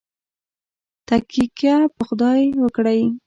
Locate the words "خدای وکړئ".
2.07-3.01